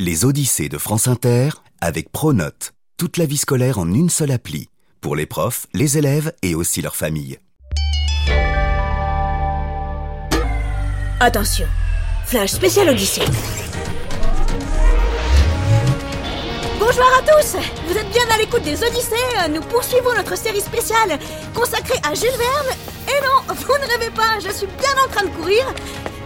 Les 0.00 0.24
Odyssées 0.24 0.68
de 0.68 0.78
France 0.78 1.08
Inter 1.08 1.48
avec 1.80 2.12
Pronote. 2.12 2.72
Toute 2.98 3.16
la 3.16 3.26
vie 3.26 3.36
scolaire 3.36 3.80
en 3.80 3.92
une 3.92 4.10
seule 4.10 4.30
appli. 4.30 4.68
Pour 5.00 5.16
les 5.16 5.26
profs, 5.26 5.66
les 5.74 5.98
élèves 5.98 6.32
et 6.40 6.54
aussi 6.54 6.80
leurs 6.82 6.94
familles. 6.94 7.40
Attention, 11.18 11.66
flash 12.26 12.50
spécial 12.50 12.88
Odyssée. 12.90 13.22
Bonjour 16.78 17.10
à 17.18 17.22
tous 17.22 17.56
Vous 17.88 17.98
êtes 17.98 18.10
bien 18.10 18.22
à 18.32 18.38
l'écoute 18.38 18.62
des 18.62 18.80
Odyssées, 18.80 19.16
nous 19.52 19.62
poursuivons 19.62 20.14
notre 20.16 20.38
série 20.38 20.60
spéciale 20.60 21.18
consacrée 21.52 21.98
à 22.08 22.14
Jules 22.14 22.28
Verne. 22.38 22.76
Et 23.08 23.20
non, 23.20 23.52
vous 23.52 23.72
ne 23.72 23.98
rêvez 23.98 24.12
pas, 24.14 24.38
je 24.38 24.52
suis 24.52 24.68
bien 24.68 24.94
en 25.04 25.10
train 25.10 25.26
de 25.26 25.34
courir. 25.34 25.64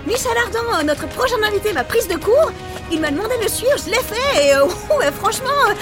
Michel 0.07 0.32
Ardan, 0.37 0.84
notre 0.84 1.07
prochain 1.09 1.37
invité, 1.46 1.73
m'a 1.73 1.85
prise 1.85 2.09
de 2.09 2.16
court. 2.16 2.50
Il 2.91 3.00
m'a 3.00 3.11
demandé 3.11 3.37
de 3.39 3.43
le 3.43 3.48
suivre, 3.48 3.77
je 3.79 3.91
l'ai 3.91 4.03
fait 4.03 4.46
et 4.46 4.55
euh, 4.55 4.64
ouais, 4.98 5.11
franchement, 5.12 5.48
euh, 5.68 5.75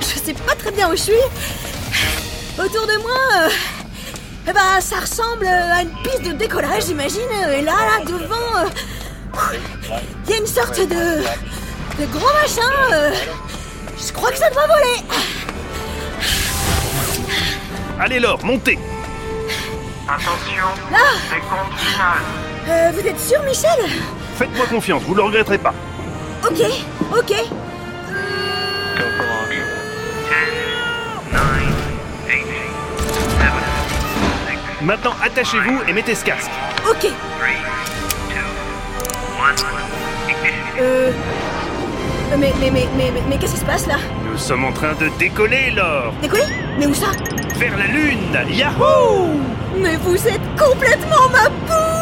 je 0.00 0.18
sais 0.18 0.34
pas 0.34 0.54
très 0.54 0.70
bien 0.70 0.88
où 0.88 0.92
je 0.92 1.02
suis. 1.02 1.12
Autour 2.58 2.86
de 2.86 3.02
moi, 3.02 3.18
euh, 3.42 3.48
eh 4.48 4.52
ben, 4.52 4.80
ça 4.80 5.00
ressemble 5.00 5.46
à 5.46 5.82
une 5.82 5.92
piste 6.02 6.22
de 6.22 6.32
décollage, 6.32 6.86
j'imagine. 6.86 7.28
Et 7.52 7.62
là, 7.62 7.72
là, 7.72 8.04
devant, 8.04 8.70
il 10.24 10.30
y 10.30 10.34
a 10.34 10.36
une 10.38 10.46
sorte 10.46 10.78
de, 10.78 10.84
de 12.00 12.06
gros 12.12 12.32
machin. 12.40 13.12
je 13.98 14.12
crois 14.12 14.30
que 14.30 14.38
ça 14.38 14.50
doit 14.50 14.66
voler. 14.66 15.02
Allez 18.00 18.20
Laure, 18.20 18.44
montez 18.44 18.78
Attention, 20.06 20.66
Là 20.92 20.98
décompte 21.30 21.78
final. 21.78 22.53
Euh, 22.66 22.90
vous 22.94 23.06
êtes 23.06 23.20
sûr, 23.20 23.42
Michel 23.42 23.70
Faites-moi 24.36 24.66
confiance, 24.66 25.02
vous 25.02 25.14
le 25.14 25.22
regretterez 25.22 25.58
pas. 25.58 25.74
Ok, 26.42 26.62
ok. 27.16 27.28
10, 27.28 27.36
9, 28.96 29.04
8, 29.50 29.62
7, 32.26 32.38
6, 34.80 34.84
Maintenant, 34.84 35.14
attachez-vous 35.22 35.82
et 35.88 35.92
mettez 35.92 36.14
ce 36.14 36.24
casque. 36.24 36.50
Ok. 36.88 37.06
3, 39.36 39.50
2, 39.56 39.64
1, 40.26 40.30
ignition. 40.30 40.80
Euh... 40.80 41.12
Mais, 42.38 42.52
mais, 42.58 42.70
mais, 42.70 42.88
mais, 42.96 43.10
mais, 43.12 43.22
mais 43.28 43.36
qu'est-ce 43.36 43.54
qui 43.54 43.60
se 43.60 43.64
passe 43.64 43.86
là 43.86 43.96
Nous 44.24 44.38
sommes 44.38 44.64
en 44.64 44.72
train 44.72 44.94
de 44.94 45.08
décoller, 45.18 45.70
Laure 45.70 46.12
Décoller 46.20 46.46
Mais 46.78 46.86
où 46.86 46.94
ça 46.94 47.12
Vers 47.56 47.76
la 47.76 47.86
Lune 47.86 48.36
Yahoo 48.50 49.38
Mais 49.78 49.96
vous 49.96 50.16
êtes 50.16 50.40
complètement 50.58 51.28
ma 51.30 51.48
poule 51.66 51.76
ah 51.78 51.93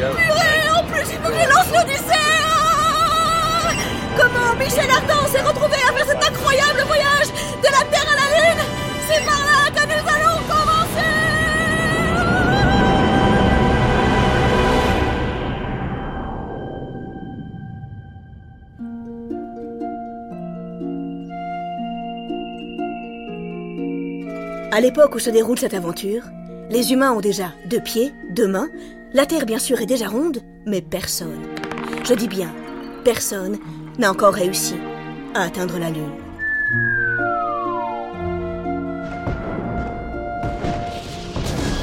En 0.00 0.84
plus, 0.84 1.06
il 1.10 1.18
faut 1.18 1.28
que 1.28 1.34
je 1.34 1.48
lance 1.48 1.70
l'Odyssée. 1.74 2.04
Ah 2.14 3.70
Comment 4.16 4.54
Michel 4.56 4.88
Ardan 4.88 5.26
s'est 5.26 5.42
retrouvé 5.42 5.74
à 5.88 5.92
faire 5.92 6.06
cet 6.06 6.22
incroyable 6.24 6.84
voyage 6.86 7.28
de 7.60 7.64
la 7.64 7.84
Terre 7.90 8.06
à 8.06 8.14
la 8.14 8.28
Lune 8.36 8.62
C'est 9.08 9.24
par 9.24 9.42
là 9.44 9.70
que 9.74 9.82
nous 9.88 10.04
allons 10.08 10.38
commencer. 10.46 11.08
À 24.70 24.80
l'époque 24.80 25.16
où 25.16 25.18
se 25.18 25.30
déroule 25.30 25.58
cette 25.58 25.74
aventure, 25.74 26.22
les 26.70 26.92
humains 26.92 27.12
ont 27.12 27.20
déjà 27.20 27.52
deux 27.66 27.80
pieds, 27.80 28.12
deux 28.30 28.46
mains, 28.46 28.68
la 29.14 29.26
Terre 29.26 29.46
bien 29.46 29.58
sûr 29.58 29.80
est 29.80 29.86
déjà 29.86 30.08
ronde, 30.08 30.38
mais 30.66 30.82
personne, 30.82 31.40
je 32.04 32.14
dis 32.14 32.28
bien, 32.28 32.52
personne 33.04 33.58
n'a 33.98 34.10
encore 34.10 34.34
réussi 34.34 34.74
à 35.34 35.42
atteindre 35.42 35.78
la 35.78 35.90
Lune. 35.90 36.12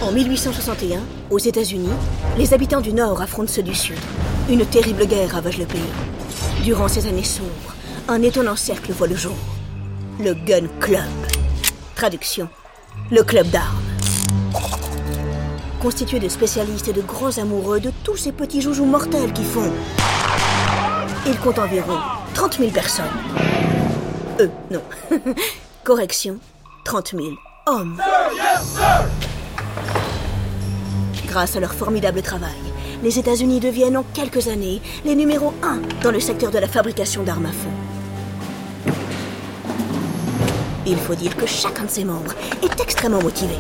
En 0.04 0.12
1861, 0.12 1.00
aux 1.32 1.40
États-Unis, 1.40 1.90
les 2.38 2.54
habitants 2.54 2.82
du 2.82 2.94
Nord 2.94 3.22
affrontent 3.22 3.52
ceux 3.52 3.64
du 3.64 3.74
Sud. 3.74 3.98
Une 4.50 4.66
terrible 4.66 5.08
guerre 5.08 5.32
ravage 5.32 5.58
le 5.58 5.66
pays. 5.66 5.82
Durant 6.64 6.88
ces 6.88 7.08
années 7.08 7.24
sombres, 7.24 7.76
un 8.08 8.22
étonnant 8.22 8.56
cercle 8.56 8.92
voit 8.92 9.08
le 9.08 9.16
jour. 9.16 9.36
Le 10.20 10.36
Gun 10.36 10.68
Club. 10.80 11.02
Traduction. 11.96 12.48
Le 13.10 13.24
club 13.24 13.50
d'armes. 13.50 13.85
Constitué 15.86 16.20
de 16.20 16.30
spécialistes 16.30 16.88
et 16.88 16.94
de 16.94 17.02
grands 17.02 17.38
amoureux 17.38 17.80
de 17.80 17.92
tous 18.04 18.18
ces 18.18 18.32
petits 18.32 18.60
joujoux 18.60 18.86
mortels 18.86 19.32
qui 19.34 19.44
font. 19.44 19.72
Il 21.28 21.38
compte 21.38 21.60
environ 21.60 22.00
30 22.34 22.58
000 22.58 22.72
personnes. 22.72 23.06
Euh, 24.40 24.48
non. 24.72 24.82
Correction, 25.84 26.40
30 26.86 27.12
000 27.12 27.28
hommes. 27.68 28.02
Grâce 31.28 31.56
à 31.56 31.60
leur 31.60 31.76
formidable 31.76 32.24
travail, 32.24 32.50
les 33.04 33.20
États-Unis 33.20 33.60
deviennent 33.60 33.98
en 33.98 34.06
quelques 34.16 34.48
années 34.48 34.82
les 35.06 35.14
numéros 35.14 35.54
1 35.62 35.82
dans 36.02 36.12
le 36.12 36.20
secteur 36.20 36.50
de 36.50 36.58
la 36.58 36.68
fabrication 36.68 37.22
d'armes 37.22 37.46
à 37.46 37.52
feu. 37.52 38.94
Il 40.88 40.98
faut 40.98 41.14
dire 41.14 41.38
que 41.38 41.46
chacun 41.46 41.84
de 41.84 41.92
ses 41.92 42.06
membres 42.06 42.34
est 42.64 42.82
extrêmement 42.82 43.22
motivé. 43.22 43.54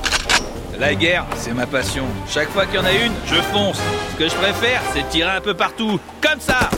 La 0.80 0.94
guerre, 0.94 1.25
c'est 1.38 1.53
ma 1.53 1.66
passion. 1.66 2.03
Chaque 2.28 2.50
fois 2.50 2.66
qu'il 2.66 2.75
y 2.75 2.80
en 2.80 2.86
a 2.86 2.91
une, 2.91 3.13
je 3.28 3.36
fonce. 3.36 3.80
Ce 4.12 4.16
que 4.18 4.28
je 4.28 4.36
préfère, 4.36 4.81
c'est 4.94 5.08
tirer 5.09 5.31
un 5.31 5.41
peu 5.41 5.53
partout. 5.53 6.00
Comme 6.22 6.40
ça 6.40 6.69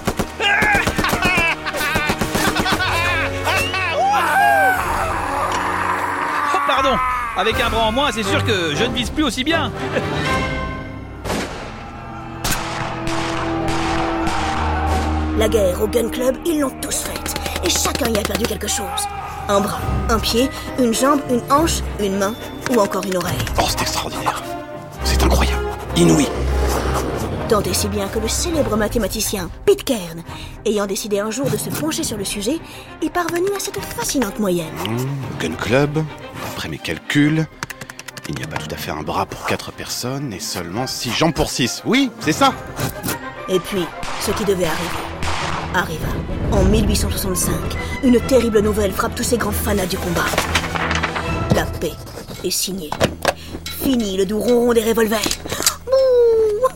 Oh, 6.54 6.58
pardon 6.68 6.96
Avec 7.38 7.60
un 7.60 7.70
bras 7.70 7.86
en 7.88 7.92
moins, 7.92 8.12
c'est 8.12 8.24
sûr 8.24 8.44
que 8.46 8.76
je 8.76 8.84
ne 8.84 8.94
vise 8.94 9.10
plus 9.10 9.24
aussi 9.24 9.44
bien. 9.44 9.72
La 15.40 15.48
guerre 15.48 15.82
au 15.82 15.88
Gun 15.88 16.10
Club, 16.10 16.36
ils 16.46 16.60
l'ont 16.60 16.72
tous 16.82 16.98
faite. 17.04 17.34
Et 17.64 17.70
chacun 17.70 18.10
y 18.12 18.18
a 18.18 18.22
perdu 18.22 18.46
quelque 18.46 18.68
chose. 18.68 19.08
Un 19.50 19.62
bras, 19.62 19.80
un 20.10 20.20
pied, 20.20 20.50
une 20.80 20.94
jambe, 20.94 21.22
une 21.30 21.42
hanche, 21.52 21.82
une 22.00 22.18
main 22.18 22.34
ou 22.70 22.80
encore 22.80 23.06
une 23.06 23.18
oreille. 23.18 23.38
Oh, 23.60 23.66
c'est 23.70 23.82
extraordinaire. 23.82 24.44
C'est 25.04 25.22
incroyable. 25.24 25.66
Inouï. 25.96 26.28
Tant 27.50 27.62
et 27.62 27.74
si 27.74 27.88
bien 27.88 28.08
que 28.10 28.20
le 28.20 28.28
célèbre 28.28 28.76
mathématicien 28.76 29.50
Pitcairn, 29.66 30.22
ayant 30.66 30.86
décidé 30.86 31.20
un 31.20 31.32
jour 31.32 31.50
de 31.50 31.56
se 31.56 31.70
pencher 31.70 32.04
sur 32.04 32.18
le 32.18 32.26
sujet, 32.26 32.60
est 33.02 33.10
parvenu 33.10 33.48
à 33.56 33.60
cette 33.60 33.80
fascinante 33.80 34.38
moyenne. 34.40 34.74
Le 34.86 35.48
Gun 35.48 35.56
Club, 35.56 36.04
d'après 36.44 36.68
mes 36.68 36.78
calculs, 36.78 37.48
il 38.28 38.36
n'y 38.36 38.44
a 38.44 38.48
pas 38.48 38.58
tout 38.58 38.74
à 38.74 38.78
fait 38.78 38.92
un 38.92 39.02
bras 39.02 39.26
pour 39.26 39.46
quatre 39.46 39.72
personnes 39.72 40.34
et 40.34 40.40
seulement 40.42 40.88
six 40.88 41.12
jambes 41.12 41.34
pour 41.34 41.50
six. 41.50 41.82
Oui, 41.86 42.12
c'est 42.20 42.34
ça. 42.34 42.54
Et 43.48 43.60
puis, 43.60 43.86
ce 44.20 44.32
qui 44.32 44.44
devait 44.44 44.66
arriver 44.66 45.08
arriva. 45.74 46.08
En 46.52 46.64
1865, 46.64 47.54
une 48.04 48.20
terrible 48.22 48.60
nouvelle 48.60 48.92
frappe 48.92 49.16
tous 49.16 49.24
ces 49.24 49.38
grands 49.38 49.52
fanats 49.52 49.86
du 49.86 49.98
combat. 49.98 50.26
La 51.56 51.66
paix 51.66 51.94
est 52.44 52.52
signée. 52.52 52.90
Fini 53.84 54.18
le 54.18 54.26
doux 54.26 54.40
ronron 54.40 54.74
des 54.74 54.84
revolvers. 54.84 55.20
Bouh 55.86 56.68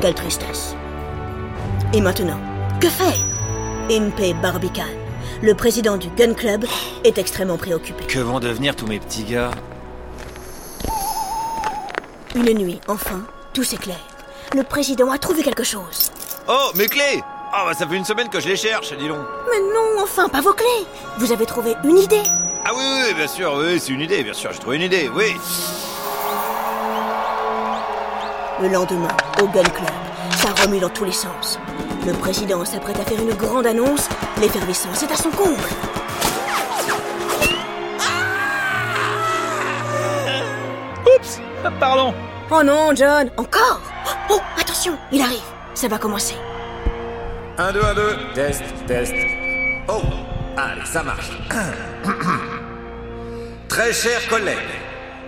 Quelle 0.00 0.14
tristesse. 0.14 0.74
Et 1.92 2.00
maintenant, 2.00 2.38
que 2.80 2.88
faire? 2.88 3.14
Impey 3.90 4.34
Barbican, 4.34 4.84
le 5.42 5.54
président 5.54 5.96
du 5.96 6.08
Gun 6.10 6.34
Club, 6.34 6.64
est 7.04 7.18
extrêmement 7.18 7.58
préoccupé. 7.58 8.04
Que 8.06 8.20
vont 8.20 8.38
devenir 8.40 8.76
tous 8.76 8.86
mes 8.86 9.00
petits 9.00 9.24
gars? 9.24 9.50
Une 12.36 12.52
nuit, 12.56 12.80
enfin, 12.86 13.22
tout 13.52 13.64
s'éclaire. 13.64 14.06
Le 14.54 14.62
président 14.62 15.10
a 15.10 15.18
trouvé 15.18 15.42
quelque 15.42 15.64
chose. 15.64 16.10
Oh, 16.48 16.70
mes 16.76 16.86
clés 16.86 17.22
Ah 17.52 17.64
bah 17.66 17.74
ça 17.74 17.86
fait 17.86 17.96
une 17.96 18.04
semaine 18.04 18.28
que 18.28 18.38
je 18.38 18.48
les 18.48 18.56
cherche, 18.56 18.92
dis 18.96 19.08
donc. 19.08 19.18
Mais 19.50 19.58
non, 19.60 20.02
enfin, 20.02 20.28
pas 20.28 20.40
vos 20.40 20.52
clés 20.52 20.86
Vous 21.18 21.32
avez 21.32 21.46
trouvé 21.46 21.74
une 21.84 21.98
idée 21.98 22.22
Ah 22.64 22.70
oui, 22.76 22.82
oui, 22.84 23.02
oui, 23.08 23.14
bien 23.14 23.26
sûr, 23.26 23.54
oui, 23.56 23.80
c'est 23.80 23.92
une 23.92 24.00
idée, 24.02 24.22
bien 24.22 24.32
sûr, 24.32 24.52
j'ai 24.52 24.58
trouvé 24.60 24.76
une 24.76 24.82
idée, 24.82 25.10
oui. 25.12 25.36
Le 28.62 28.68
lendemain, 28.68 29.08
au 29.42 29.46
Gun 29.46 29.62
Club, 29.64 29.90
ça 30.36 30.62
remue 30.62 30.78
dans 30.78 30.90
tous 30.90 31.04
les 31.04 31.12
sens. 31.12 31.58
Le 32.06 32.12
président 32.12 32.64
s'apprête 32.64 33.00
à 33.00 33.04
faire 33.04 33.20
une 33.20 33.34
grande 33.34 33.66
annonce. 33.66 34.08
L'effervescence 34.40 35.02
est 35.02 35.10
à 35.12 35.16
son 35.16 35.30
comble. 35.30 35.56
Oups 41.06 41.40
Pardon 41.78 42.14
Oh 42.50 42.62
non, 42.62 42.94
John, 42.94 43.30
encore 43.36 43.80
Oh, 44.30 44.40
attention, 44.58 44.96
il 45.12 45.20
arrive. 45.20 45.40
Ça 45.74 45.88
va 45.88 45.98
commencer. 45.98 46.34
1, 47.60 47.72
2, 47.72 47.84
1, 47.84 47.94
2, 47.94 48.16
test, 48.34 48.62
test. 48.86 49.12
Oh, 49.86 50.00
allez, 50.56 50.86
ça 50.86 51.02
marche. 51.02 51.28
Très 53.68 53.92
chers 53.92 54.26
collègues, 54.30 54.56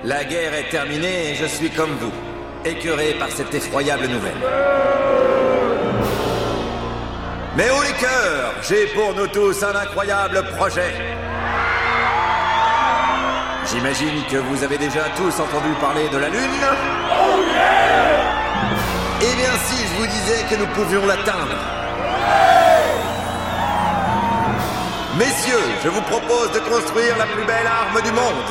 la 0.02 0.24
guerre 0.24 0.54
est 0.54 0.70
terminée 0.70 1.32
et 1.32 1.34
je 1.34 1.44
suis 1.44 1.68
comme 1.68 1.90
vous, 2.00 2.10
écœuré 2.64 3.16
par 3.18 3.28
cette 3.28 3.52
effroyable 3.52 4.06
nouvelle. 4.06 4.40
Mais 7.54 7.68
haut 7.68 7.82
les 7.82 7.92
cœurs, 8.00 8.54
j'ai 8.62 8.86
pour 8.94 9.14
nous 9.14 9.26
tous 9.26 9.62
un 9.62 9.76
incroyable 9.76 10.42
projet. 10.56 10.94
J'imagine 13.66 14.24
que 14.30 14.38
vous 14.38 14.64
avez 14.64 14.78
déjà 14.78 15.04
tous 15.18 15.38
entendu 15.38 15.74
parler 15.82 16.08
de 16.08 16.16
la 16.16 16.30
Lune 16.30 16.64
Eh 19.20 19.34
bien 19.36 19.52
si 19.66 19.86
je 19.86 20.00
vous 20.00 20.06
disais 20.06 20.44
que 20.48 20.54
nous 20.58 20.68
pouvions 20.68 21.04
l'atteindre 21.04 21.81
Messieurs, 25.18 25.68
je 25.84 25.88
vous 25.88 26.00
propose 26.02 26.52
de 26.52 26.58
construire 26.60 27.16
la 27.18 27.26
plus 27.26 27.44
belle 27.44 27.66
arme 27.66 28.02
du 28.02 28.12
monde. 28.12 28.48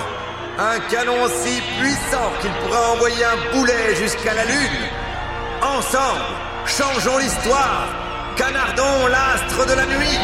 Un 0.59 0.79
canon 0.91 1.27
si 1.44 1.59
puissant 1.79 2.29
qu'il 2.39 2.51
pourrait 2.51 2.91
envoyer 2.94 3.25
un 3.25 3.56
boulet 3.56 3.95
jusqu'à 3.95 4.33
la 4.33 4.45
Lune. 4.45 4.88
Ensemble, 5.62 6.21
changeons 6.65 7.18
l'histoire. 7.18 7.88
Canardons 8.35 9.07
l'astre 9.07 9.65
de 9.68 9.73
la 9.73 9.85
nuit. 9.85 10.19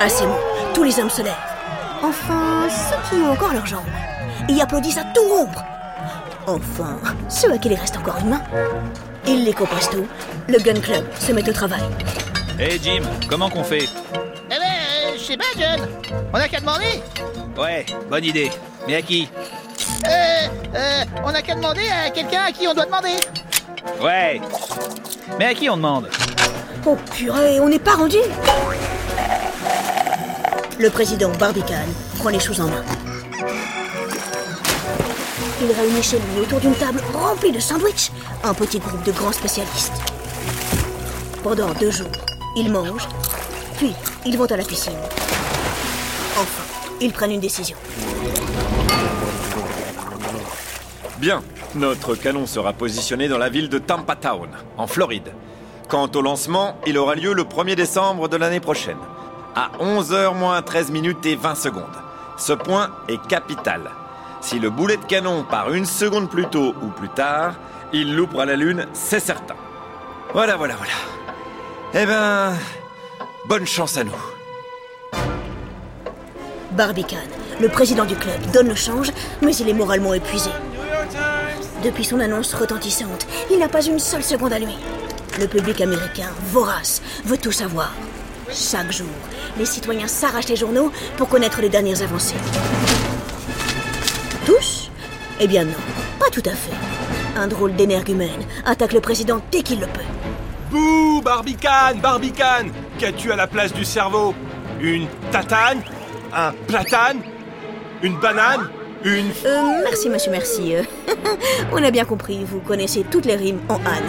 À 0.00 0.08
ces 0.08 0.26
mots, 0.26 0.40
tous 0.74 0.84
les 0.84 0.98
hommes 1.00 1.10
se 1.10 1.22
lèvent. 1.22 1.34
Enfin, 2.02 2.68
ceux 2.68 2.96
qui 3.08 3.22
ont 3.22 3.32
encore 3.32 3.52
leurs 3.52 3.66
jambes. 3.66 3.82
Et 4.48 4.60
applaudissent 4.60 4.98
à 4.98 5.04
tout 5.14 5.28
rompre. 5.28 5.64
Enfin, 6.46 6.98
ceux 7.28 7.52
à 7.52 7.58
qui 7.58 7.68
il 7.68 7.74
reste 7.74 7.96
encore 7.96 8.18
une 8.20 8.38
Ils 9.26 9.44
les 9.44 9.52
compressent 9.52 9.90
tout. 9.90 10.06
Le 10.48 10.58
Gun 10.58 10.80
Club 10.80 11.04
se 11.18 11.32
met 11.32 11.48
au 11.48 11.52
travail. 11.52 11.82
Hé 12.58 12.78
Jim, 12.82 13.02
comment 13.28 13.50
qu'on 13.50 13.64
fait? 13.64 13.88
Eh 14.14 14.48
ben, 14.48 14.60
euh, 14.62 15.12
je 15.18 15.22
sais 15.22 15.36
pas, 15.36 15.44
John. 15.58 15.88
On 16.32 16.36
a 16.36 16.48
qu'à 16.48 16.60
demander. 16.60 17.02
Ouais, 17.58 17.84
bonne 18.08 18.24
idée. 18.24 18.50
Mais 18.86 18.96
à 18.96 19.02
qui? 19.02 19.28
Euh, 20.04 20.46
euh, 20.74 21.04
on 21.24 21.34
a 21.34 21.42
qu'à 21.42 21.54
demander 21.54 21.82
à 21.88 22.10
quelqu'un 22.10 22.42
à 22.46 22.52
qui 22.52 22.68
on 22.68 22.74
doit 22.74 22.86
demander. 22.86 23.16
Ouais. 24.00 24.40
Mais 25.38 25.46
à 25.46 25.54
qui 25.54 25.68
on 25.68 25.76
demande? 25.76 26.08
Oh 26.86 26.96
purée, 27.12 27.58
on 27.60 27.68
n'est 27.68 27.80
pas 27.80 27.96
rendu 27.96 28.18
Le 30.78 30.88
président 30.88 31.30
Barbicane 31.30 31.92
prend 32.18 32.28
les 32.28 32.38
choses 32.38 32.60
en 32.60 32.68
main. 32.68 32.84
Il 35.60 35.72
réunit 35.72 36.02
chez 36.02 36.18
lui 36.18 36.42
autour 36.42 36.60
d'une 36.60 36.74
table 36.74 37.00
remplie 37.12 37.50
de 37.50 37.58
sandwichs 37.58 38.12
un 38.44 38.54
petit 38.54 38.78
groupe 38.78 39.02
de 39.04 39.12
grands 39.12 39.32
spécialistes. 39.32 39.92
Pendant 41.42 41.72
deux 41.74 41.90
jours, 41.90 42.10
ils 42.56 42.70
mangent, 42.70 43.08
puis 43.76 43.94
ils 44.24 44.36
vont 44.36 44.46
à 44.46 44.56
la 44.56 44.64
piscine. 44.64 44.98
Enfin, 46.38 46.64
ils 47.00 47.12
prennent 47.12 47.32
une 47.32 47.40
décision. 47.40 47.76
Bien, 51.18 51.42
notre 51.74 52.14
canon 52.14 52.46
sera 52.46 52.72
positionné 52.72 53.28
dans 53.28 53.38
la 53.38 53.48
ville 53.48 53.68
de 53.68 53.78
Tampa 53.78 54.16
Town, 54.16 54.48
en 54.76 54.86
Floride. 54.86 55.32
Quant 55.88 56.10
au 56.14 56.20
lancement, 56.20 56.76
il 56.86 56.98
aura 56.98 57.14
lieu 57.14 57.32
le 57.32 57.44
1er 57.44 57.74
décembre 57.74 58.28
de 58.28 58.36
l'année 58.36 58.60
prochaine, 58.60 58.98
à 59.54 59.70
11h 59.80 60.34
moins 60.34 60.60
13 60.60 60.90
minutes 60.90 61.24
et 61.26 61.36
20 61.36 61.54
secondes. 61.54 61.84
Ce 62.36 62.52
point 62.52 62.90
est 63.08 63.24
capital. 63.28 63.82
Si 64.40 64.58
le 64.58 64.68
boulet 64.68 64.96
de 64.96 65.04
canon 65.04 65.44
part 65.48 65.72
une 65.72 65.86
seconde 65.86 66.28
plus 66.28 66.46
tôt 66.46 66.74
ou 66.82 66.88
plus 66.88 67.08
tard, 67.08 67.54
il 67.96 68.14
loupera 68.14 68.44
la 68.44 68.56
Lune, 68.56 68.86
c'est 68.92 69.20
certain. 69.20 69.54
Voilà, 70.32 70.56
voilà, 70.56 70.74
voilà. 70.76 70.92
Eh 71.94 72.04
ben, 72.04 72.52
bonne 73.46 73.66
chance 73.66 73.96
à 73.96 74.04
nous. 74.04 74.12
Barbicane, 76.72 77.30
le 77.60 77.68
président 77.68 78.04
du 78.04 78.14
club, 78.14 78.38
donne 78.52 78.68
le 78.68 78.74
change, 78.74 79.12
mais 79.40 79.56
il 79.56 79.68
est 79.68 79.72
moralement 79.72 80.12
épuisé. 80.12 80.50
Depuis 81.82 82.04
son 82.04 82.20
annonce 82.20 82.52
retentissante, 82.52 83.26
il 83.50 83.58
n'a 83.58 83.68
pas 83.68 83.82
une 83.82 83.98
seule 83.98 84.22
seconde 84.22 84.52
à 84.52 84.58
lui. 84.58 84.76
Le 85.38 85.46
public 85.46 85.80
américain, 85.80 86.28
vorace, 86.50 87.00
veut 87.24 87.38
tout 87.38 87.52
savoir. 87.52 87.92
Chaque 88.52 88.92
jour, 88.92 89.06
les 89.58 89.66
citoyens 89.66 90.06
s'arrachent 90.06 90.48
les 90.48 90.56
journaux 90.56 90.92
pour 91.16 91.28
connaître 91.28 91.60
les 91.60 91.68
dernières 91.68 92.02
avancées. 92.02 92.36
Tous? 94.44 94.90
Eh 95.40 95.46
bien 95.46 95.64
non, 95.64 95.72
pas 96.18 96.30
tout 96.30 96.42
à 96.44 96.52
fait. 96.52 96.95
Un 97.36 97.48
drôle 97.48 97.74
d'énergumène 97.76 98.44
attaque 98.64 98.94
le 98.94 99.00
président 99.00 99.40
dès 99.52 99.62
qu'il 99.62 99.78
le 99.78 99.86
peut. 99.86 100.00
Bouh, 100.70 101.20
Barbicane, 101.22 102.00
Barbicane 102.00 102.72
Qu'as-tu 102.98 103.30
à 103.30 103.36
la 103.36 103.46
place 103.46 103.74
du 103.74 103.84
cerveau? 103.84 104.34
Une 104.80 105.06
tatane? 105.30 105.82
Un 106.34 106.52
platane? 106.66 107.20
Une 108.02 108.18
banane? 108.18 108.70
Une... 109.04 109.30
Euh, 109.44 109.82
merci, 109.84 110.08
monsieur, 110.08 110.30
merci. 110.30 110.74
On 111.72 111.82
a 111.82 111.90
bien 111.90 112.06
compris, 112.06 112.42
vous 112.42 112.60
connaissez 112.60 113.04
toutes 113.04 113.26
les 113.26 113.36
rimes 113.36 113.60
en 113.68 113.76
Anne. 113.76 114.08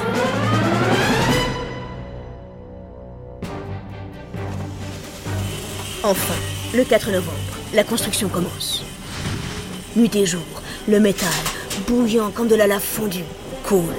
Enfin, 6.04 6.36
le 6.74 6.86
4 6.86 7.12
novembre, 7.12 7.32
la 7.74 7.84
construction 7.84 8.30
commence. 8.30 8.84
Nuit 9.98 10.16
et 10.16 10.26
jour, 10.26 10.42
le 10.88 11.02
métal, 11.02 11.28
bouillant 11.86 12.32
comme 12.32 12.48
de 12.48 12.56
la 12.56 12.68
lave 12.68 12.82
fondue, 12.82 13.24
coule. 13.64 13.94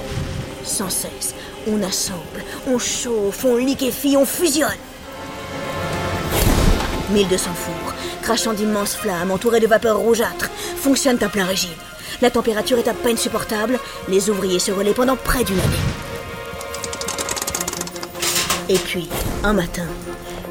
Sans 0.65 0.91
cesse, 0.91 1.35
on 1.67 1.83
assemble, 1.83 2.45
on 2.67 2.79
chauffe, 2.79 3.45
on 3.45 3.57
liquéfie, 3.57 4.17
on 4.17 4.25
fusionne. 4.25 4.71
1200 7.11 7.51
fours, 7.55 7.95
crachant 8.23 8.53
d'immenses 8.53 8.95
flammes 8.95 9.31
entourées 9.31 9.61
de 9.61 9.67
vapeurs 9.67 9.99
rougeâtres, 9.99 10.51
fonctionnent 10.77 11.23
à 11.23 11.29
plein 11.29 11.45
régime. 11.45 11.71
La 12.21 12.31
température 12.31 12.79
est 12.79 12.89
à 12.89 12.95
peine 12.95 13.17
supportable, 13.17 13.79
les 14.09 14.29
ouvriers 14.29 14.59
se 14.59 14.73
relaient 14.73 14.95
pendant 14.95 15.17
près 15.17 15.45
d'une 15.45 15.59
année. 15.59 15.77
Et 18.69 18.79
puis, 18.79 19.09
un 19.45 19.55
matin, 19.55 19.87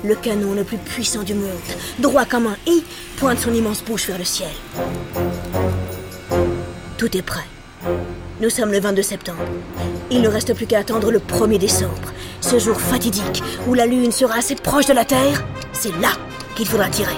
le 0.03 0.15
canon 0.15 0.53
le 0.53 0.63
plus 0.63 0.77
puissant 0.77 1.23
du 1.23 1.35
monde, 1.35 1.51
droit 2.00 2.25
comme 2.25 2.47
un 2.47 2.57
i, 2.65 2.83
pointe 3.18 3.39
son 3.39 3.53
immense 3.53 3.83
bouche 3.83 4.07
vers 4.07 4.18
le 4.18 4.23
ciel. 4.23 4.50
Tout 6.97 7.15
est 7.15 7.21
prêt. 7.21 7.45
Nous 8.41 8.49
sommes 8.49 8.71
le 8.71 8.79
22 8.79 9.03
septembre. 9.03 9.44
Il 10.09 10.21
ne 10.21 10.27
reste 10.27 10.55
plus 10.55 10.65
qu'à 10.65 10.79
attendre 10.79 11.11
le 11.11 11.19
1er 11.19 11.59
décembre, 11.59 12.11
ce 12.41 12.57
jour 12.57 12.79
fatidique 12.81 13.44
où 13.67 13.75
la 13.75 13.85
Lune 13.85 14.11
sera 14.11 14.38
assez 14.38 14.55
proche 14.55 14.88
de 14.88 14.94
la 14.94 15.05
Terre. 15.05 15.45
C'est 15.73 15.95
là 15.99 16.09
qu'il 16.55 16.67
faudra 16.67 16.89
tirer. 16.89 17.15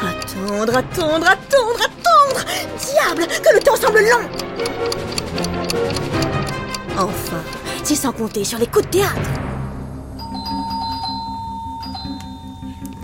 Attendre, 0.00 0.76
attendre, 0.76 1.26
attendre, 1.26 1.80
attendre 1.80 2.44
Diable, 2.78 3.26
que 3.26 3.54
le 3.54 3.60
temps 3.60 3.76
semble 3.76 3.98
long 3.98 4.28
Enfin, 6.96 7.42
c'est 7.82 7.96
sans 7.96 8.12
compter 8.12 8.44
sur 8.44 8.58
les 8.58 8.68
coups 8.68 8.86
de 8.86 8.90
théâtre. 8.90 9.30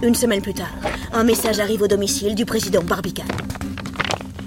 Une 0.02 0.14
semaine 0.14 0.42
plus 0.42 0.54
tard, 0.54 0.74
un 1.12 1.24
message 1.24 1.58
arrive 1.58 1.82
au 1.82 1.88
domicile 1.88 2.36
du 2.36 2.44
président 2.44 2.82
Barbicane. 2.82 3.26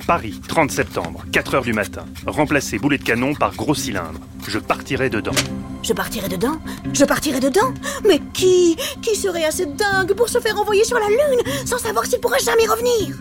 Paris, 0.10 0.42
30 0.48 0.72
septembre, 0.72 1.24
4 1.32 1.54
heures 1.54 1.62
du 1.64 1.72
matin. 1.72 2.04
Remplacer 2.26 2.80
boulet 2.80 2.98
de 2.98 3.04
canon 3.04 3.36
par 3.36 3.56
gros 3.56 3.76
cylindre. 3.76 4.20
Je 4.48 4.58
partirai 4.58 5.08
dedans. 5.08 5.36
Je 5.84 5.94
partirai 5.94 6.28
dedans? 6.28 6.60
Je 6.92 7.06
partirai 7.06 7.40
dedans? 7.40 7.72
Mais 8.08 8.20
qui 8.34 8.76
Qui 9.04 9.16
serait 9.16 9.46
assez 9.46 9.68
dingue 9.68 10.14
pour 10.16 10.28
se 10.28 10.40
faire 10.40 10.60
envoyer 10.60 10.84
sur 10.84 10.98
la 10.98 11.10
Lune 11.10 11.44
sans 11.64 11.78
savoir 11.78 12.08
s'il 12.08 12.20
pourra 12.20 12.40
jamais 12.40 12.66
revenir? 12.66 13.18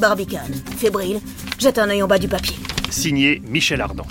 Barbicane, 0.00 0.52
fébrile, 0.76 1.20
jette 1.60 1.78
un 1.78 1.88
œil 1.88 2.02
en 2.02 2.08
bas 2.08 2.18
du 2.18 2.26
papier. 2.26 2.56
Signé 2.90 3.40
Michel 3.46 3.80
Ardan. 3.80 4.08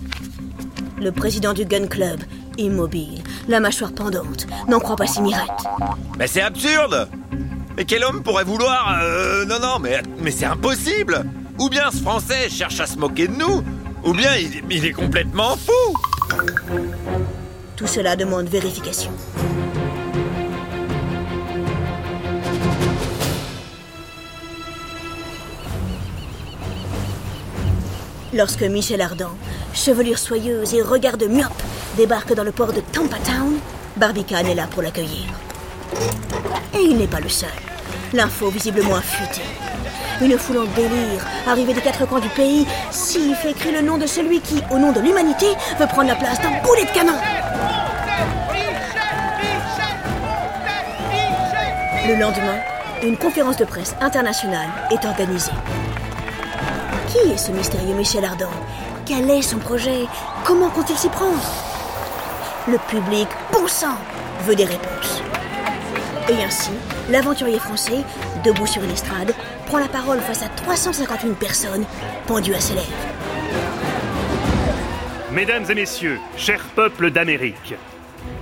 Le 0.97 1.11
président 1.11 1.51
du 1.51 1.65
Gun 1.65 1.87
Club, 1.87 2.21
immobile, 2.57 3.21
la 3.49 3.59
mâchoire 3.59 3.91
pendante, 3.91 4.47
n'en 4.69 4.79
croit 4.79 4.95
pas 4.95 5.07
si 5.07 5.21
mirette. 5.21 5.49
Mais 6.17 6.27
c'est 6.27 6.41
absurde 6.41 7.09
Mais 7.75 7.83
quel 7.83 8.05
homme 8.05 8.23
pourrait 8.23 8.45
vouloir... 8.45 8.97
euh, 9.03 9.43
non, 9.43 9.59
non, 9.59 9.77
mais, 9.79 10.01
mais 10.21 10.31
c'est 10.31 10.45
impossible 10.45 11.25
Ou 11.61 11.69
bien 11.69 11.91
ce 11.91 11.97
Français 11.97 12.49
cherche 12.49 12.79
à 12.79 12.87
se 12.87 12.97
moquer 12.97 13.27
de 13.27 13.35
nous, 13.35 13.63
ou 14.03 14.13
bien 14.13 14.31
il, 14.35 14.83
est 14.83 14.93
complètement 14.93 15.55
fou 15.55 15.95
Tout 17.75 17.85
cela 17.85 18.15
demande 18.15 18.47
vérification. 18.47 19.11
Lorsque 28.33 28.63
Michel 28.63 29.01
Ardan, 29.01 29.29
chevelure 29.71 30.17
soyeuse 30.17 30.73
et 30.73 30.81
regard 30.81 31.17
de 31.17 31.27
myope, 31.27 31.51
débarque 31.95 32.33
dans 32.33 32.43
le 32.43 32.51
port 32.51 32.73
de 32.73 32.81
Tampa 32.91 33.17
Town, 33.17 33.59
Barbicane 33.97 34.47
est 34.47 34.55
là 34.55 34.65
pour 34.65 34.81
l'accueillir. 34.81 35.27
Et 36.73 36.81
il 36.81 36.97
n'est 36.97 37.05
pas 37.05 37.19
le 37.19 37.29
seul. 37.29 37.49
L'info 38.13 38.49
visiblement 38.49 38.95
a 38.95 39.01
fuité. 39.01 39.41
Une 40.21 40.37
foule 40.37 40.59
en 40.59 40.65
délire, 40.75 41.25
arrivée 41.47 41.73
des 41.73 41.81
quatre 41.81 42.05
coins 42.05 42.19
du 42.19 42.29
pays, 42.29 42.67
siffle 42.91 43.47
et 43.47 43.53
crie 43.53 43.71
le 43.71 43.81
nom 43.81 43.97
de 43.97 44.05
celui 44.05 44.39
qui, 44.39 44.61
au 44.69 44.77
nom 44.77 44.91
de 44.91 44.99
l'humanité, 44.99 45.47
veut 45.79 45.87
prendre 45.87 46.09
la 46.09 46.15
place 46.15 46.39
d'un 46.39 46.61
boulet 46.61 46.85
de 46.85 46.91
canon. 46.91 47.15
Le 52.07 52.19
lendemain, 52.19 52.59
une 53.01 53.17
conférence 53.17 53.57
de 53.57 53.65
presse 53.65 53.95
internationale 53.99 54.67
est 54.91 55.03
organisée. 55.05 55.51
Qui 57.07 57.31
est 57.31 57.37
ce 57.37 57.51
mystérieux 57.51 57.95
Michel 57.95 58.23
Ardan 58.23 58.51
Quel 59.07 59.27
est 59.27 59.41
son 59.41 59.57
projet? 59.57 60.05
Comment 60.43 60.69
compte-t-il 60.69 60.99
s'y 60.99 61.09
prendre? 61.09 61.41
Le 62.67 62.77
public, 62.89 63.27
bon 63.51 63.67
sang, 63.67 63.97
veut 64.45 64.55
des 64.55 64.65
réponses. 64.65 65.23
Et 66.29 66.43
ainsi, 66.43 66.71
l'aventurier 67.09 67.57
français, 67.57 68.03
debout 68.43 68.67
sur 68.67 68.83
une 68.83 68.91
estrade, 68.91 69.33
prend 69.71 69.79
la 69.79 69.87
parole 69.87 70.19
face 70.19 70.43
à 70.43 70.49
351 70.49 71.31
personnes 71.31 71.85
pendues 72.27 72.53
à 72.53 72.59
ses 72.59 72.73
lèvres. 72.73 72.87
Mesdames 75.31 75.63
et 75.69 75.75
messieurs, 75.75 76.19
chers 76.35 76.65
peuples 76.75 77.09
d'Amérique, 77.09 77.75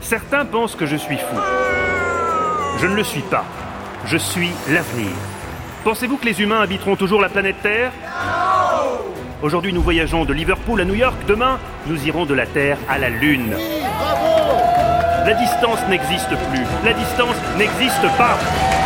certains 0.02 0.44
pensent 0.44 0.74
que 0.74 0.88
je 0.88 0.96
suis 0.96 1.18
fou. 1.18 1.36
Je 2.80 2.88
ne 2.88 2.96
le 2.96 3.04
suis 3.04 3.22
pas. 3.22 3.46
Je 4.06 4.18
suis 4.18 4.50
l'avenir. 4.70 5.12
Pensez-vous 5.84 6.18
que 6.18 6.26
les 6.26 6.42
humains 6.42 6.62
habiteront 6.62 6.96
toujours 6.96 7.22
la 7.22 7.30
planète 7.30 7.62
Terre? 7.62 7.92
Aujourd'hui, 9.44 9.72
nous 9.72 9.84
voyageons 9.84 10.26
de 10.26 10.34
Liverpool 10.34 10.82
à 10.82 10.86
New 10.86 10.96
York. 10.96 11.16
Demain, 11.28 11.60
nous 11.86 12.08
irons 12.08 12.26
de 12.26 12.34
la 12.34 12.48
Terre 12.48 12.80
à 12.90 12.98
la 12.98 13.10
Lune. 13.10 13.56
La 15.28 15.34
distance 15.36 15.80
n'existe 15.90 16.30
plus. 16.30 16.66
La 16.84 16.94
distance 16.94 17.36
n'existe 17.56 18.18
pas. 18.18 18.79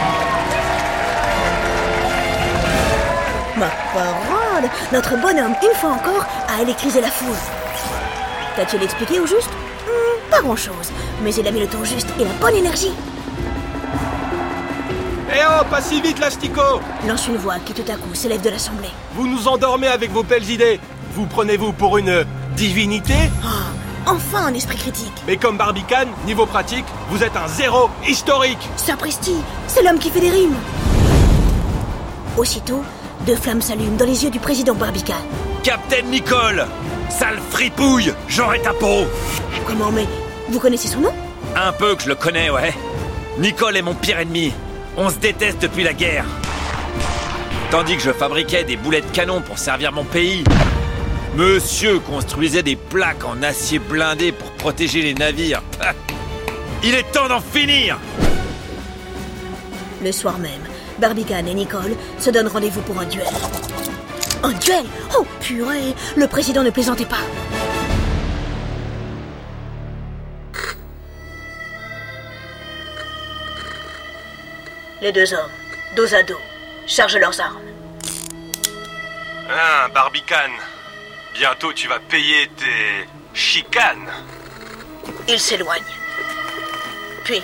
Ma 3.63 4.01
parole 4.01 4.69
Notre 4.91 5.15
bonhomme, 5.21 5.55
une 5.63 5.75
fois 5.75 5.91
encore, 5.91 6.25
a 6.49 6.61
électrisé 6.61 6.99
la 7.01 7.09
foule. 7.09 7.35
T'as-tu 8.55 8.77
l'expliqué 8.77 9.19
au 9.19 9.25
juste? 9.25 9.49
Hmm, 9.85 10.29
Pas 10.31 10.41
grand-chose, 10.41 10.91
mais 11.23 11.33
il 11.33 11.47
a 11.47 11.51
mis 11.51 11.61
le 11.61 11.67
ton 11.67 11.83
juste 11.83 12.07
et 12.19 12.23
la 12.23 12.31
bonne 12.41 12.55
énergie. 12.55 12.91
Eh 15.35 15.39
oh, 15.49 15.63
pas 15.69 15.81
si 15.81 15.99
vite, 16.01 16.19
l'astico 16.19 16.61
Lance 17.07 17.27
une 17.27 17.37
voix 17.37 17.55
qui 17.65 17.73
tout 17.73 17.89
à 17.91 17.95
coup 17.95 18.13
s'élève 18.13 18.41
de 18.41 18.49
l'assemblée. 18.49 18.89
Vous 19.15 19.27
nous 19.27 19.47
endormez 19.47 19.87
avec 19.87 20.11
vos 20.11 20.23
belles 20.23 20.47
idées. 20.49 20.79
Vous 21.15 21.25
prenez-vous 21.25 21.71
pour 21.73 21.97
une 21.97 22.25
divinité? 22.55 23.15
Oh, 23.43 24.09
enfin 24.11 24.45
un 24.47 24.53
esprit 24.53 24.77
critique. 24.77 25.13
Mais 25.25 25.37
comme 25.37 25.57
Barbicane, 25.57 26.09
niveau 26.25 26.45
pratique, 26.45 26.85
vous 27.09 27.23
êtes 27.23 27.35
un 27.35 27.47
zéro 27.47 27.89
historique. 28.07 28.69
Sapristi, 28.75 29.35
c'est 29.67 29.81
l'homme 29.81 29.97
qui 29.99 30.09
fait 30.11 30.19
des 30.19 30.29
rimes. 30.29 30.55
Aussitôt, 32.37 32.83
deux 33.25 33.35
flammes 33.35 33.61
s'allument 33.61 33.97
dans 33.97 34.05
les 34.05 34.23
yeux 34.23 34.29
du 34.29 34.39
président 34.39 34.73
Barbicane. 34.73 35.15
Captain 35.63 36.01
Nicole 36.03 36.65
Sale 37.09 37.39
fripouille 37.51 38.13
J'aurai 38.27 38.61
ta 38.61 38.73
peau 38.73 39.05
Comment, 39.65 39.91
mais 39.91 40.05
vous 40.49 40.59
connaissez 40.59 40.87
son 40.87 40.99
nom? 40.99 41.13
Un 41.55 41.71
peu 41.71 41.95
que 41.95 42.03
je 42.03 42.09
le 42.09 42.15
connais, 42.15 42.49
ouais. 42.49 42.73
Nicole 43.37 43.77
est 43.77 43.81
mon 43.81 43.93
pire 43.95 44.19
ennemi. 44.19 44.51
On 44.97 45.09
se 45.09 45.17
déteste 45.17 45.61
depuis 45.61 45.83
la 45.83 45.93
guerre. 45.93 46.25
Tandis 47.71 47.95
que 47.95 48.03
je 48.03 48.11
fabriquais 48.11 48.63
des 48.63 48.75
boulets 48.75 49.01
de 49.01 49.07
canon 49.07 49.41
pour 49.41 49.57
servir 49.57 49.91
mon 49.91 50.03
pays, 50.03 50.43
Monsieur 51.35 51.99
construisait 51.99 52.61
des 52.61 52.75
plaques 52.75 53.25
en 53.25 53.41
acier 53.41 53.79
blindé 53.79 54.31
pour 54.31 54.51
protéger 54.51 55.01
les 55.01 55.15
navires. 55.15 55.63
Il 56.83 56.93
est 56.93 57.11
temps 57.11 57.27
d'en 57.27 57.39
finir 57.39 57.97
Le 60.03 60.11
soir 60.11 60.37
même, 60.37 60.51
Barbicane 60.99 61.47
et 61.47 61.53
Nicole 61.53 61.95
se 62.19 62.29
donnent 62.29 62.47
rendez-vous 62.47 62.81
pour 62.81 62.99
un 62.99 63.05
duel. 63.05 63.27
Un 64.43 64.51
duel 64.53 64.85
Oh 65.17 65.25
purée 65.39 65.95
Le 66.15 66.27
président 66.27 66.63
ne 66.63 66.69
plaisantait 66.69 67.05
pas. 67.05 67.21
Les 75.01 75.11
deux 75.11 75.33
hommes, 75.33 75.51
dos 75.97 76.13
à 76.13 76.23
dos, 76.23 76.39
chargent 76.87 77.17
leurs 77.17 77.39
armes. 77.41 77.59
Ah, 79.49 79.89
Barbicane. 79.93 80.51
Bientôt 81.33 81.73
tu 81.73 81.87
vas 81.87 81.99
payer 81.99 82.47
tes 82.55 83.07
chicanes. 83.33 84.09
Ils 85.27 85.39
s'éloignent. 85.39 85.83
Puis, 87.25 87.41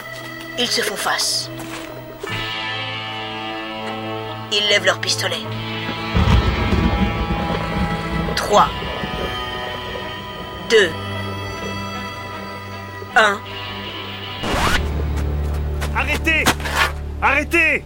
ils 0.58 0.68
se 0.68 0.82
font 0.82 0.96
face. 0.96 1.50
Ils 4.52 4.68
lèvent 4.68 4.86
leurs 4.86 5.00
pistolets. 5.00 5.46
3, 8.36 8.68
2, 10.72 10.78
1. 13.16 13.40
Arrêtez 15.96 16.44
Arrêtez 17.22 17.84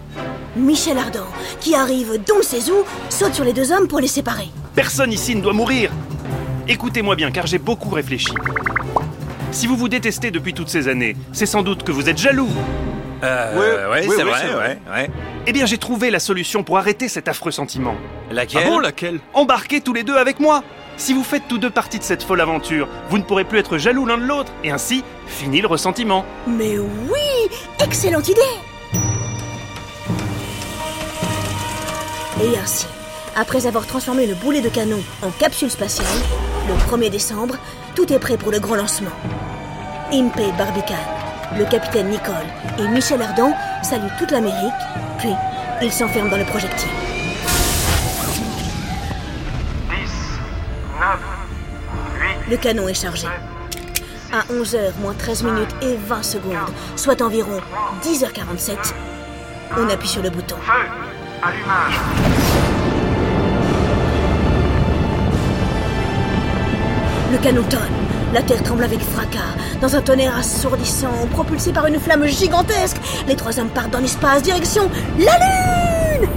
Michel 0.55 0.97
Ardan, 0.97 1.25
qui 1.59 1.75
arrive 1.75 2.23
d'on 2.25 2.37
ne 2.37 2.43
sait 2.43 2.71
où, 2.71 2.85
saute 3.09 3.33
sur 3.33 3.43
les 3.43 3.53
deux 3.53 3.71
hommes 3.71 3.87
pour 3.87 3.99
les 3.99 4.07
séparer. 4.07 4.47
Personne 4.75 5.11
ici 5.11 5.35
ne 5.35 5.41
doit 5.41 5.53
mourir. 5.53 5.91
Écoutez-moi 6.67 7.15
bien, 7.15 7.31
car 7.31 7.45
j'ai 7.45 7.57
beaucoup 7.57 7.89
réfléchi. 7.89 8.33
Si 9.51 9.67
vous 9.67 9.75
vous 9.75 9.89
détestez 9.89 10.31
depuis 10.31 10.53
toutes 10.53 10.69
ces 10.69 10.87
années, 10.87 11.17
c'est 11.33 11.45
sans 11.45 11.61
doute 11.61 11.83
que 11.83 11.91
vous 11.91 12.07
êtes 12.07 12.17
jaloux. 12.17 12.49
Euh, 13.23 13.89
ouais, 13.89 14.01
oui, 14.07 14.13
c'est 14.15 14.23
oui, 14.23 14.29
vrai, 14.29 14.41
c'est 14.41 14.55
ouais, 14.55 14.79
ouais. 14.93 15.09
Eh 15.47 15.53
bien, 15.53 15.65
j'ai 15.65 15.77
trouvé 15.77 16.11
la 16.11 16.19
solution 16.19 16.63
pour 16.63 16.77
arrêter 16.77 17.07
cet 17.07 17.27
affreux 17.27 17.51
sentiment. 17.51 17.95
Laquelle 18.31 18.63
Ah 18.65 18.69
bon, 18.69 18.79
laquelle? 18.79 19.19
Embarquez 19.33 19.81
tous 19.81 19.93
les 19.93 20.03
deux 20.03 20.17
avec 20.17 20.39
moi. 20.39 20.63
Si 20.97 21.13
vous 21.13 21.23
faites 21.23 21.43
tous 21.47 21.57
deux 21.57 21.69
partie 21.69 21.97
de 21.99 22.03
cette 22.03 22.21
folle 22.23 22.41
aventure, 22.41 22.87
vous 23.09 23.17
ne 23.17 23.23
pourrez 23.23 23.45
plus 23.45 23.57
être 23.59 23.77
jaloux 23.77 24.05
l'un 24.05 24.17
de 24.17 24.25
l'autre, 24.25 24.51
et 24.63 24.71
ainsi, 24.71 25.03
fini 25.25 25.59
le 25.61 25.67
ressentiment. 25.67 26.23
Mais 26.47 26.77
oui 26.77 27.49
Excellente 27.83 28.27
idée 28.29 28.41
Et 32.43 32.57
ainsi, 32.57 32.87
après 33.35 33.65
avoir 33.67 33.87
transformé 33.87 34.27
le 34.27 34.35
boulet 34.35 34.61
de 34.61 34.69
canon 34.69 34.99
en 35.23 35.29
capsule 35.31 35.71
spatiale, 35.71 36.07
le 36.67 36.73
1er 36.75 37.09
décembre, 37.09 37.55
tout 37.95 38.11
est 38.11 38.19
prêt 38.19 38.37
pour 38.37 38.51
le 38.51 38.59
grand 38.59 38.75
lancement. 38.75 39.11
Impey 40.11 40.51
Barbicane, 40.57 40.97
le 41.57 41.65
capitaine 41.65 42.09
Nicole 42.09 42.33
et 42.79 42.87
Michel 42.87 43.21
Ardan 43.21 43.53
saluent 43.83 44.11
toute 44.17 44.31
l'Amérique, 44.31 44.73
puis 45.19 45.33
ils 45.81 45.91
s'enferment 45.91 46.29
dans 46.29 46.37
le 46.37 46.45
projectile. 46.45 46.89
10, 49.89 49.95
9, 50.99 51.19
8, 52.45 52.51
Le 52.51 52.57
canon 52.57 52.87
est 52.87 52.93
chargé. 52.93 53.27
À 54.31 54.41
11h 54.51 54.93
moins 55.01 55.13
13 55.13 55.43
minutes 55.43 55.75
et 55.81 55.95
20 55.95 56.23
secondes, 56.23 56.73
soit 56.95 57.21
environ 57.21 57.59
10h47, 58.03 58.93
on 59.77 59.89
appuie 59.89 60.07
sur 60.07 60.23
le 60.23 60.29
bouton. 60.29 60.55
feu, 60.61 60.71
allumage. 61.43 61.99
Le 67.31 67.37
canon 67.39 67.63
tonne. 67.63 67.79
La 68.33 68.41
terre 68.41 68.63
tremble 68.63 68.83
avec 68.83 68.99
fracas. 68.99 69.55
Dans 69.79 69.95
un 69.95 70.01
tonnerre 70.01 70.35
assourdissant, 70.35 71.27
propulsé 71.31 71.71
par 71.71 71.85
une 71.85 71.99
flamme 71.99 72.25
gigantesque, 72.25 72.97
les 73.27 73.35
trois 73.35 73.59
hommes 73.59 73.69
partent 73.69 73.91
dans 73.91 73.99
l'espace, 73.99 74.41
direction 74.41 74.89
la 75.19 75.33
Lune 75.37 76.27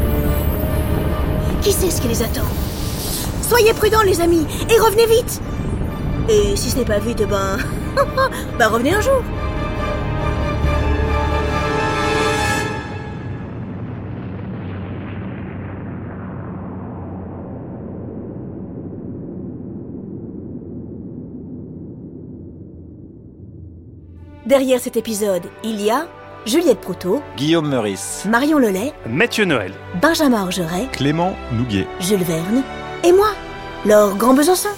Qui 1.63 1.73
sait 1.73 1.91
ce 1.91 2.03
qui 2.03 2.09
les 2.09 2.23
attend? 2.23 2.45
Soyez 3.41 3.73
prudents, 3.73 4.03
les 4.03 4.21
amis, 4.21 4.47
et 4.69 4.79
revenez 4.79 5.07
vite 5.07 5.41
Et 6.29 6.55
si 6.55 6.69
ce 6.69 6.77
n'est 6.77 6.85
pas 6.85 6.99
vite, 6.99 7.27
ben. 7.27 7.57
ben 8.59 8.69
revenez 8.69 8.93
un 8.93 9.01
jour 9.01 9.23
Derrière 24.47 24.79
cet 24.79 24.97
épisode, 24.97 25.43
il 25.65 25.81
y 25.81 25.91
a 25.91 26.07
Juliette 26.47 26.81
Proutot, 26.81 27.21
Guillaume 27.37 27.69
Meurice. 27.69 28.25
Marion 28.31 28.59
Lelay, 28.61 28.93
Mathieu 29.09 29.45
Noël. 29.45 29.73
Benjamin 30.01 30.45
Orgeret, 30.45 30.87
Clément 30.93 31.35
Nouguet. 31.53 31.89
Jules 31.99 32.23
Verne 32.23 32.63
et 33.03 33.11
moi, 33.11 33.27
Laure 33.85 34.15
Grand 34.17 34.35
Besançon. 34.35 34.69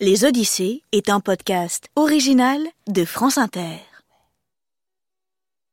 Les 0.00 0.24
Odyssées 0.24 0.82
est 0.90 1.08
un 1.08 1.20
podcast 1.20 1.86
original 1.94 2.58
de 2.88 3.04
France 3.04 3.38
Inter. 3.38 3.78